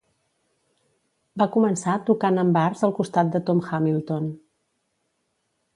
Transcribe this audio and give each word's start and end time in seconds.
Va 1.41 1.47
començar 1.57 1.99
tocant 2.07 2.43
en 2.45 2.49
bars 2.57 2.83
al 2.89 2.95
costat 3.01 3.33
de 3.37 3.45
Tom 3.51 3.65
Hamilton. 3.69 4.31